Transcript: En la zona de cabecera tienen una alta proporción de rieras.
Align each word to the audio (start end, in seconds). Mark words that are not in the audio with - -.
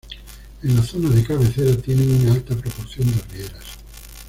En 0.63 0.75
la 0.75 0.81
zona 0.81 1.09
de 1.09 1.23
cabecera 1.23 1.77
tienen 1.79 2.09
una 2.23 2.31
alta 2.33 2.55
proporción 2.55 3.05
de 3.05 3.21
rieras. 3.35 3.63